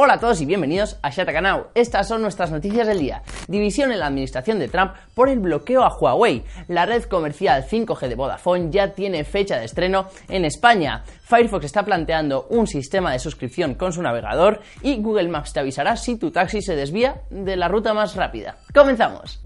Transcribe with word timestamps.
Hola 0.00 0.14
a 0.14 0.20
todos 0.20 0.40
y 0.40 0.46
bienvenidos 0.46 0.96
a 1.02 1.10
Shataka 1.10 1.40
Now. 1.40 1.66
Estas 1.74 2.06
son 2.06 2.22
nuestras 2.22 2.52
noticias 2.52 2.86
del 2.86 3.00
día. 3.00 3.20
División 3.48 3.90
en 3.90 3.98
la 3.98 4.06
administración 4.06 4.60
de 4.60 4.68
Trump 4.68 4.92
por 5.12 5.28
el 5.28 5.40
bloqueo 5.40 5.82
a 5.82 5.92
Huawei. 5.92 6.44
La 6.68 6.86
red 6.86 7.02
comercial 7.06 7.66
5G 7.68 8.06
de 8.06 8.14
Vodafone 8.14 8.70
ya 8.70 8.94
tiene 8.94 9.24
fecha 9.24 9.58
de 9.58 9.64
estreno 9.64 10.06
en 10.28 10.44
España. 10.44 11.02
Firefox 11.22 11.64
está 11.64 11.84
planteando 11.84 12.46
un 12.50 12.68
sistema 12.68 13.10
de 13.10 13.18
suscripción 13.18 13.74
con 13.74 13.92
su 13.92 14.00
navegador 14.00 14.60
y 14.82 15.02
Google 15.02 15.30
Maps 15.30 15.52
te 15.52 15.58
avisará 15.58 15.96
si 15.96 16.14
tu 16.14 16.30
taxi 16.30 16.62
se 16.62 16.76
desvía 16.76 17.22
de 17.30 17.56
la 17.56 17.66
ruta 17.66 17.92
más 17.92 18.14
rápida. 18.14 18.58
¡Comenzamos! 18.72 19.42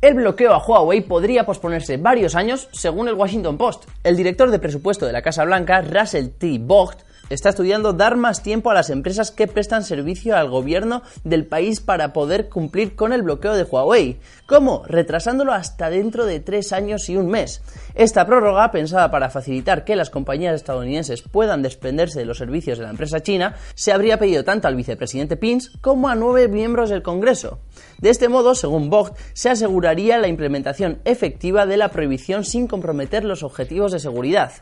El 0.00 0.14
bloqueo 0.14 0.52
a 0.52 0.64
Huawei 0.64 1.00
podría 1.00 1.44
posponerse 1.44 1.96
varios 1.96 2.36
años, 2.36 2.68
según 2.70 3.08
el 3.08 3.14
Washington 3.14 3.58
Post. 3.58 3.88
El 4.04 4.14
director 4.14 4.52
de 4.52 4.60
presupuesto 4.60 5.04
de 5.04 5.12
la 5.12 5.22
Casa 5.22 5.42
Blanca, 5.44 5.80
Russell 5.80 6.28
T. 6.38 6.58
Vogt, 6.60 7.00
está 7.30 7.50
estudiando 7.50 7.92
dar 7.92 8.16
más 8.16 8.42
tiempo 8.42 8.70
a 8.70 8.74
las 8.74 8.90
empresas 8.90 9.30
que 9.30 9.46
prestan 9.46 9.84
servicio 9.84 10.36
al 10.36 10.48
gobierno 10.48 11.02
del 11.24 11.46
país 11.46 11.80
para 11.80 12.12
poder 12.12 12.48
cumplir 12.48 12.94
con 12.94 13.12
el 13.12 13.22
bloqueo 13.22 13.54
de 13.54 13.64
Huawei. 13.64 14.18
¿Cómo? 14.46 14.82
Retrasándolo 14.86 15.52
hasta 15.52 15.90
dentro 15.90 16.26
de 16.26 16.40
tres 16.40 16.72
años 16.72 17.08
y 17.08 17.16
un 17.16 17.28
mes. 17.28 17.62
Esta 17.94 18.26
prórroga, 18.26 18.70
pensada 18.70 19.10
para 19.10 19.30
facilitar 19.30 19.84
que 19.84 19.96
las 19.96 20.10
compañías 20.10 20.54
estadounidenses 20.54 21.22
puedan 21.22 21.62
desprenderse 21.62 22.20
de 22.20 22.26
los 22.26 22.38
servicios 22.38 22.78
de 22.78 22.84
la 22.84 22.90
empresa 22.90 23.20
china, 23.20 23.56
se 23.74 23.92
habría 23.92 24.18
pedido 24.18 24.44
tanto 24.44 24.68
al 24.68 24.76
vicepresidente 24.76 25.36
Pence 25.36 25.70
como 25.80 26.08
a 26.08 26.14
nueve 26.14 26.48
miembros 26.48 26.90
del 26.90 27.02
Congreso. 27.02 27.58
De 27.98 28.10
este 28.10 28.28
modo, 28.28 28.54
según 28.54 28.90
Vogt, 28.90 29.16
se 29.32 29.50
aseguraría 29.50 30.18
la 30.18 30.28
implementación 30.28 31.00
efectiva 31.04 31.66
de 31.66 31.76
la 31.76 31.90
prohibición 31.90 32.44
sin 32.44 32.66
comprometer 32.66 33.24
los 33.24 33.42
objetivos 33.42 33.92
de 33.92 34.00
seguridad. 34.00 34.52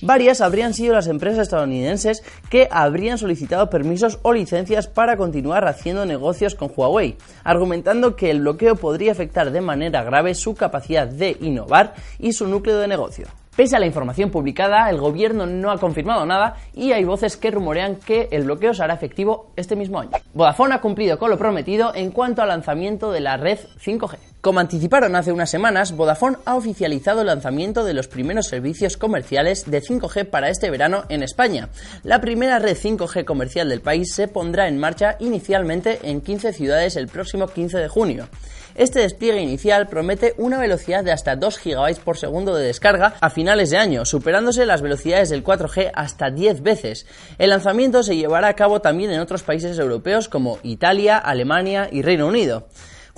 Varias 0.00 0.40
habrían 0.40 0.74
sido 0.74 0.94
las 0.94 1.08
empresas 1.08 1.40
estadounidenses 1.40 2.22
que 2.50 2.68
habrían 2.70 3.18
solicitado 3.18 3.68
permisos 3.68 4.20
o 4.22 4.32
licencias 4.32 4.86
para 4.86 5.16
continuar 5.16 5.66
haciendo 5.66 6.06
negocios 6.06 6.54
con 6.54 6.70
Huawei, 6.74 7.16
argumentando 7.42 8.14
que 8.14 8.30
el 8.30 8.40
bloqueo 8.40 8.76
podría 8.76 9.10
afectar 9.10 9.50
de 9.50 9.60
manera 9.60 10.04
grave 10.04 10.36
su 10.36 10.54
capacidad 10.54 11.08
de 11.08 11.36
innovar 11.40 11.94
y 12.20 12.32
su 12.32 12.46
núcleo 12.46 12.78
de 12.78 12.86
negocio. 12.86 13.26
Pese 13.58 13.74
a 13.74 13.80
la 13.80 13.86
información 13.86 14.30
publicada, 14.30 14.88
el 14.88 14.98
gobierno 14.98 15.44
no 15.44 15.72
ha 15.72 15.78
confirmado 15.78 16.24
nada 16.24 16.54
y 16.74 16.92
hay 16.92 17.02
voces 17.02 17.36
que 17.36 17.50
rumorean 17.50 17.96
que 17.96 18.28
el 18.30 18.44
bloqueo 18.44 18.72
será 18.72 18.94
efectivo 18.94 19.50
este 19.56 19.74
mismo 19.74 19.98
año. 19.98 20.12
Vodafone 20.32 20.76
ha 20.76 20.80
cumplido 20.80 21.18
con 21.18 21.28
lo 21.28 21.38
prometido 21.38 21.92
en 21.92 22.12
cuanto 22.12 22.40
al 22.40 22.50
lanzamiento 22.50 23.10
de 23.10 23.18
la 23.18 23.36
red 23.36 23.58
5G. 23.84 24.16
Como 24.40 24.60
anticiparon 24.60 25.16
hace 25.16 25.32
unas 25.32 25.50
semanas, 25.50 25.96
Vodafone 25.96 26.36
ha 26.44 26.54
oficializado 26.54 27.22
el 27.22 27.26
lanzamiento 27.26 27.84
de 27.84 27.92
los 27.92 28.06
primeros 28.06 28.46
servicios 28.46 28.96
comerciales 28.96 29.68
de 29.68 29.82
5G 29.82 30.26
para 30.26 30.48
este 30.48 30.70
verano 30.70 31.04
en 31.08 31.24
España. 31.24 31.70
La 32.04 32.20
primera 32.20 32.60
red 32.60 32.76
5G 32.76 33.24
comercial 33.24 33.68
del 33.68 33.80
país 33.80 34.14
se 34.14 34.28
pondrá 34.28 34.68
en 34.68 34.78
marcha 34.78 35.16
inicialmente 35.18 35.98
en 36.04 36.20
15 36.20 36.52
ciudades 36.52 36.94
el 36.94 37.08
próximo 37.08 37.48
15 37.48 37.78
de 37.78 37.88
junio. 37.88 38.28
Este 38.76 39.00
despliegue 39.00 39.42
inicial 39.42 39.88
promete 39.88 40.34
una 40.38 40.60
velocidad 40.60 41.02
de 41.02 41.10
hasta 41.10 41.34
2 41.34 41.58
GB 41.58 41.98
por 42.04 42.16
segundo 42.16 42.54
de 42.54 42.64
descarga 42.64 43.14
a 43.20 43.30
finales 43.30 43.70
de 43.70 43.78
año, 43.78 44.04
superándose 44.04 44.66
las 44.66 44.82
velocidades 44.82 45.30
del 45.30 45.42
4G 45.42 45.90
hasta 45.92 46.30
10 46.30 46.62
veces. 46.62 47.06
El 47.38 47.50
lanzamiento 47.50 48.04
se 48.04 48.14
llevará 48.14 48.46
a 48.46 48.54
cabo 48.54 48.80
también 48.80 49.10
en 49.10 49.18
otros 49.18 49.42
países 49.42 49.76
europeos 49.80 50.28
como 50.28 50.60
Italia, 50.62 51.18
Alemania 51.18 51.88
y 51.90 52.02
Reino 52.02 52.28
Unido. 52.28 52.68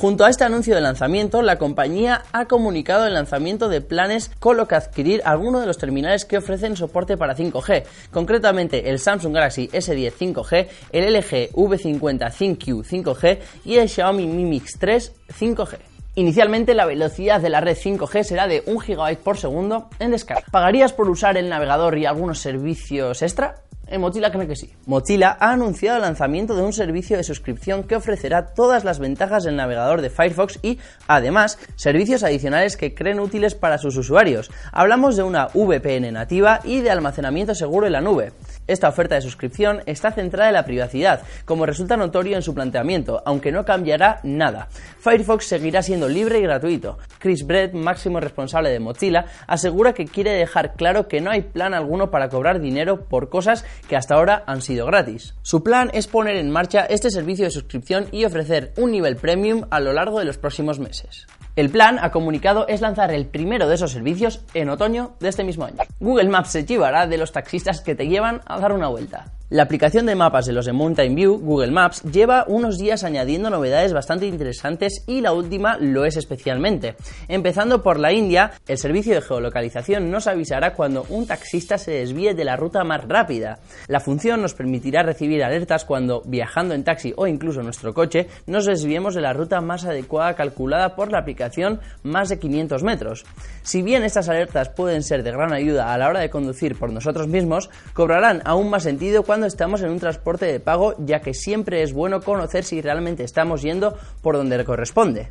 Junto 0.01 0.25
a 0.25 0.31
este 0.31 0.45
anuncio 0.45 0.75
de 0.75 0.81
lanzamiento, 0.81 1.43
la 1.43 1.59
compañía 1.59 2.23
ha 2.33 2.47
comunicado 2.47 3.07
el 3.07 3.13
lanzamiento 3.13 3.69
de 3.69 3.83
planes 3.83 4.31
con 4.39 4.57
lo 4.57 4.67
que 4.67 4.75
adquirir 4.75 5.21
algunos 5.27 5.61
de 5.61 5.67
los 5.67 5.77
terminales 5.77 6.25
que 6.25 6.39
ofrecen 6.39 6.75
soporte 6.75 7.19
para 7.19 7.37
5G, 7.37 7.85
concretamente 8.11 8.89
el 8.89 8.99
Samsung 8.99 9.35
Galaxy 9.35 9.69
S10 9.69 10.15
5G, 10.15 10.69
el 10.93 11.15
LG 11.15 11.53
V50 11.53 12.33
ThinQ 12.33 12.65
5G 12.83 13.39
y 13.67 13.77
el 13.77 13.91
Xiaomi 13.91 14.27
Mi 14.27 14.47
Mix 14.47 14.79
3 14.79 15.13
5G. 15.39 15.77
Inicialmente 16.15 16.73
la 16.73 16.87
velocidad 16.87 17.43
de 17.43 17.51
la 17.51 17.61
red 17.61 17.77
5G 17.77 18.23
será 18.23 18.47
de 18.47 18.63
1 18.65 18.81
GB 18.81 19.19
por 19.19 19.37
segundo 19.37 19.91
en 19.99 20.13
descarga. 20.13 20.47
¿Pagarías 20.51 20.95
por 20.95 21.11
usar 21.11 21.37
el 21.37 21.51
navegador 21.51 21.99
y 21.99 22.07
algunos 22.07 22.39
servicios 22.39 23.21
extra? 23.21 23.65
En 23.91 24.01
Mozilla 24.01 24.31
cree 24.31 24.47
que 24.47 24.55
sí. 24.55 24.73
Mozilla 24.87 25.37
ha 25.41 25.51
anunciado 25.51 25.97
el 25.97 26.03
lanzamiento 26.03 26.55
de 26.55 26.63
un 26.63 26.73
servicio 26.73 27.17
de 27.17 27.25
suscripción 27.25 27.83
que 27.83 27.97
ofrecerá 27.97 28.55
todas 28.55 28.85
las 28.85 29.01
ventajas 29.01 29.43
del 29.43 29.57
navegador 29.57 30.01
de 30.01 30.11
Firefox 30.11 30.61
y, 30.63 30.79
además, 31.09 31.59
servicios 31.75 32.23
adicionales 32.23 32.77
que 32.77 32.95
creen 32.95 33.19
útiles 33.19 33.57
para 33.57 33.79
sus 33.79 33.97
usuarios. 33.97 34.49
Hablamos 34.71 35.17
de 35.17 35.25
una 35.25 35.49
VPN 35.49 36.13
nativa 36.13 36.61
y 36.63 36.83
de 36.83 36.91
almacenamiento 36.91 37.53
seguro 37.57 37.89
en 37.89 37.95
la 37.95 38.01
nube. 38.01 38.33
Esta 38.69 38.89
oferta 38.89 39.17
de 39.17 39.23
suscripción 39.23 39.81
está 39.87 40.13
centrada 40.13 40.51
en 40.51 40.55
la 40.55 40.65
privacidad, 40.65 41.23
como 41.45 41.67
resulta 41.67 41.97
notorio 41.97 42.37
en 42.37 42.43
su 42.43 42.55
planteamiento, 42.55 43.25
aunque 43.27 43.51
no 43.51 43.65
cambiará 43.65 44.21
nada. 44.23 44.69
Firefox 45.01 45.47
seguirá 45.47 45.83
siendo 45.83 46.09
libre 46.09 46.39
y 46.39 46.43
gratuito. 46.43 46.99
Chris 47.19 47.45
Brett, 47.45 47.75
máximo 47.75 48.21
responsable 48.21 48.71
de 48.71 48.79
Mozilla, 48.79 49.25
asegura 49.49 49.95
que 49.95 50.05
quiere 50.05 50.31
dejar 50.31 50.75
claro 50.75 51.09
que 51.09 51.21
no 51.21 51.33
hay 51.33 51.43
plan 51.43 51.75
alguno 51.75 52.13
para 52.13 52.29
cobrar 52.29 52.61
dinero 52.61 53.07
por 53.09 53.29
cosas 53.29 53.65
que 53.89 53.97
hasta 53.97 54.15
ahora 54.15 54.45
han 54.47 54.63
sido 54.63 54.87
gratis. 54.87 55.35
Su 55.43 55.63
plan 55.63 55.91
es 55.93 56.07
poner 56.07 56.37
en 56.37 56.51
marcha 56.51 56.85
este 56.85 57.11
servicio 57.11 57.45
de 57.45 57.51
suscripción 57.51 58.07
y 58.13 58.25
ofrecer 58.25 58.73
un 58.77 58.93
nivel 58.93 59.17
premium 59.17 59.65
a 59.71 59.81
lo 59.81 59.93
largo 59.93 60.19
de 60.19 60.25
los 60.25 60.39
próximos 60.39 60.79
meses. 60.79 61.27
El 61.57 61.71
plan, 61.71 61.99
ha 62.01 62.11
comunicado, 62.11 62.67
es 62.69 62.81
lanzar 62.81 63.13
el 63.13 63.27
primero 63.27 63.69
de 63.69 63.75
esos 63.75 63.91
servicios 63.91 64.45
en 64.55 64.71
otoño 64.71 65.17
de 65.21 65.29
este 65.29 65.45
mismo 65.45 65.65
año. 65.65 65.79
Google 65.99 66.29
Maps 66.29 66.51
se 66.51 66.65
llevará 66.65 67.07
de 67.07 67.19
los 67.19 67.33
taxistas 67.33 67.81
que 67.81 67.95
te 67.95 68.07
llevan 68.07 68.41
a 68.47 68.59
dar 68.61 68.73
una 68.73 68.89
vuelta. 68.89 69.33
La 69.51 69.65
aplicación 69.65 70.07
de 70.07 70.15
mapas 70.15 70.47
de 70.47 70.53
los 70.53 70.67
de 70.67 70.73
Mountain 70.73 71.13
View, 71.13 71.41
Google 71.41 71.73
Maps, 71.73 72.05
lleva 72.05 72.45
unos 72.47 72.79
días 72.79 73.03
añadiendo 73.03 73.51
novedades 73.51 73.93
bastante 73.93 74.29
interesantes 74.29 75.03
y 75.09 75.23
la 75.23 75.33
última 75.33 75.77
lo 75.77 76.05
es 76.05 76.17
especialmente. 76.17 76.95
Empezando 77.27 77.83
por 77.83 77.99
la 77.99 78.13
India, 78.13 78.53
el 78.69 78.79
servicio 78.79 79.13
de 79.13 79.23
geolocalización 79.23 80.09
nos 80.09 80.29
avisará 80.29 80.75
cuando 80.75 81.05
un 81.09 81.27
taxista 81.27 81.79
se 81.79 81.91
desvíe 81.91 82.33
de 82.33 82.45
la 82.45 82.55
ruta 82.55 82.85
más 82.85 83.03
rápida. 83.09 83.59
La 83.89 83.99
función 83.99 84.41
nos 84.41 84.55
permitirá 84.55 85.03
recibir 85.03 85.43
alertas 85.43 85.85
cuando, 85.85 86.23
viajando 86.25 86.75
en 86.75 86.85
taxi 86.85 87.13
o 87.17 87.27
incluso 87.27 87.59
en 87.59 87.67
nuestro 87.67 87.93
coche, 87.93 88.29
nos 88.47 88.67
desviemos 88.67 89.17
de 89.17 89.23
la 89.23 89.33
ruta 89.33 89.61
más 89.61 89.85
adecuada 89.85 90.35
calculada 90.35 90.95
por 90.95 91.11
la 91.11 91.19
aplicación 91.19 91.81
más 92.05 92.29
de 92.29 92.39
500 92.39 92.85
metros. 92.85 93.25
Si 93.65 93.83
bien 93.83 94.05
estas 94.05 94.29
alertas 94.29 94.69
pueden 94.69 95.03
ser 95.03 95.25
de 95.25 95.33
gran 95.33 95.53
ayuda 95.53 95.93
a 95.93 95.99
la 95.99 96.09
hora 96.09 96.21
de 96.21 96.31
conducir 96.31 96.79
por 96.79 96.93
nosotros 96.93 97.27
mismos, 97.27 97.69
cobrarán 97.95 98.43
aún 98.45 98.71
más 98.71 98.85
sentido 98.85 99.25
cuando 99.25 99.40
estamos 99.47 99.83
en 99.83 99.91
un 99.91 99.99
transporte 99.99 100.47
de 100.47 100.61
pago, 100.61 100.95
ya 100.99 101.21
que 101.21 101.35
siempre 101.35 101.83
es 101.83 101.93
bueno 101.93 102.21
conocer 102.21 102.65
si 102.65 102.81
realmente 102.81 103.25
estamos 103.25 103.63
yendo 103.63 103.97
por 104.23 104.37
donde 104.37 104.59
le 104.59 104.65
corresponde. 104.65 105.29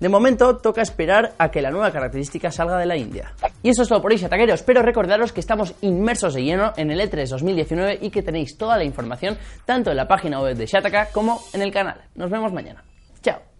De 0.00 0.08
momento, 0.08 0.56
toca 0.56 0.82
esperar 0.82 1.34
a 1.38 1.50
que 1.50 1.62
la 1.62 1.70
nueva 1.70 1.90
característica 1.90 2.50
salga 2.50 2.78
de 2.78 2.86
la 2.86 2.96
India. 2.96 3.32
Y 3.62 3.70
eso 3.70 3.82
es 3.82 3.88
todo 3.88 4.02
por 4.02 4.12
hoy, 4.12 4.18
chataqueros. 4.18 4.60
Espero 4.60 4.82
recordaros 4.82 5.32
que 5.32 5.40
estamos 5.40 5.74
inmersos 5.80 6.34
de 6.34 6.42
lleno 6.42 6.72
en 6.76 6.90
el 6.90 7.00
E3 7.00 7.28
2019 7.28 7.98
y 8.02 8.10
que 8.10 8.22
tenéis 8.22 8.58
toda 8.58 8.76
la 8.76 8.84
información 8.84 9.38
tanto 9.64 9.90
en 9.90 9.96
la 9.96 10.08
página 10.08 10.40
web 10.40 10.56
de 10.56 10.66
Shataka 10.66 11.06
como 11.06 11.40
en 11.52 11.62
el 11.62 11.72
canal. 11.72 12.02
Nos 12.16 12.30
vemos 12.30 12.52
mañana. 12.52 12.82
Chao. 13.22 13.53